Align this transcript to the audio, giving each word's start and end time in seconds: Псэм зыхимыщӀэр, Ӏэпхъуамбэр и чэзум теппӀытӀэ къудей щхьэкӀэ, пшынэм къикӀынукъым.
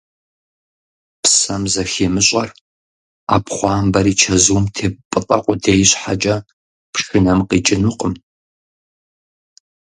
Псэм 1.23 1.63
зыхимыщӀэр, 1.73 2.49
Ӏэпхъуамбэр 3.27 4.05
и 4.11 4.13
чэзум 4.19 4.65
теппӀытӀэ 4.75 5.37
къудей 5.45 5.81
щхьэкӀэ, 5.89 6.35
пшынэм 6.93 7.39
къикӀынукъым. 7.47 8.13